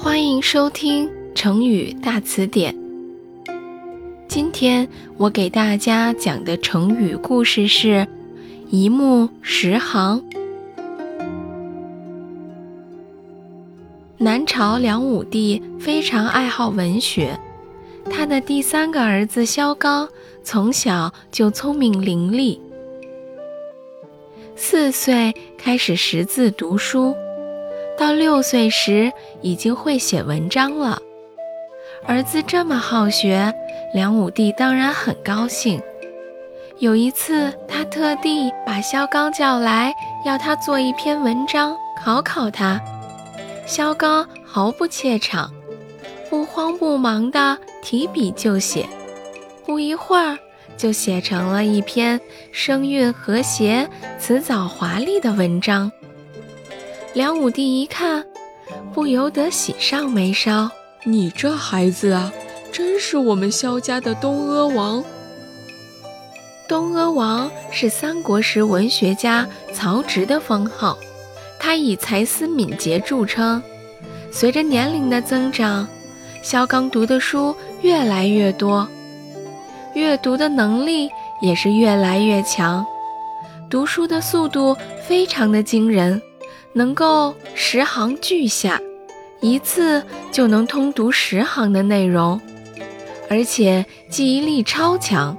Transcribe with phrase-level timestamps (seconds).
[0.00, 2.72] 欢迎收听成语大词典。
[4.28, 4.86] 今天
[5.16, 8.06] 我给大家讲的成语故事是
[8.70, 10.22] “一目十行”。
[14.16, 17.36] 南朝梁武帝非常爱好文学，
[18.08, 20.08] 他的第三个儿子萧纲
[20.44, 22.56] 从小就聪明伶俐，
[24.54, 27.16] 四岁开始识字读书。
[27.98, 29.12] 到六岁时，
[29.42, 30.98] 已经会写文章了。
[32.06, 33.52] 儿子这么好学，
[33.92, 35.82] 梁武帝当然很高兴。
[36.78, 39.92] 有一次，他特地把萧纲叫来，
[40.24, 42.80] 要他做一篇文章考考他。
[43.66, 45.52] 萧纲毫不怯场，
[46.30, 48.86] 不慌不忙地提笔就写，
[49.66, 50.38] 不一会儿
[50.76, 52.20] 就写成了一篇
[52.52, 55.90] 声韵和谐、辞藻华丽的文章。
[57.14, 58.24] 梁武帝一看，
[58.92, 60.70] 不由得喜上眉梢。
[61.04, 62.30] 你这孩子啊，
[62.70, 65.02] 真是我们萧家的东阿王。
[66.68, 70.98] 东阿王是三国时文学家曹植的封号，
[71.58, 73.62] 他以才思敏捷著称。
[74.30, 75.88] 随着年龄的增长，
[76.42, 78.86] 萧纲读的书越来越多，
[79.94, 81.08] 阅读的能力
[81.40, 82.84] 也是越来越强，
[83.70, 86.20] 读书的速度非常的惊人。
[86.72, 88.80] 能够十行俱下，
[89.40, 92.40] 一次就能通读十行的内容，
[93.28, 95.36] 而且记忆力超强。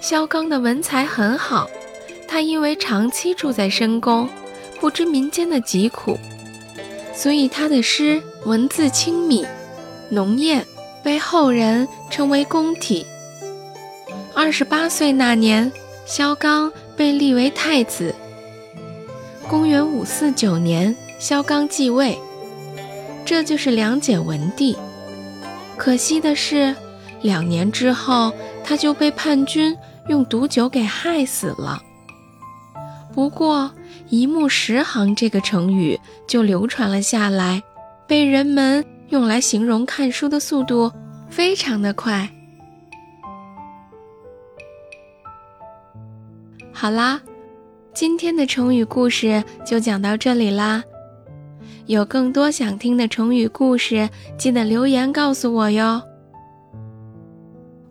[0.00, 1.68] 萧纲的文采很好，
[2.26, 4.28] 他因为长期住在深宫，
[4.80, 6.18] 不知民间的疾苦，
[7.14, 9.44] 所以他的诗文字清敏、
[10.08, 10.66] 浓艳，
[11.04, 13.04] 被后人称为宫体。
[14.34, 15.70] 二十八岁那年，
[16.06, 18.14] 萧纲被立为太子。
[19.50, 22.16] 公元五四九年，萧纲继位，
[23.24, 24.78] 这就是梁简文帝。
[25.76, 26.72] 可惜的是，
[27.20, 28.32] 两年之后
[28.62, 29.76] 他就被叛军
[30.06, 31.82] 用毒酒给害死了。
[33.12, 33.68] 不过
[34.08, 35.98] ，“一目十行”这个成语
[36.28, 37.60] 就流传了下来，
[38.06, 40.92] 被人们用来形容看书的速度
[41.28, 42.30] 非常的快。
[46.72, 47.20] 好啦。
[48.00, 50.82] 今天的成语故事就讲到这里啦，
[51.84, 56.00] 有更多想听的成语故事，记得留言告诉我哟。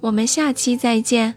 [0.00, 1.34] 我们下期再见。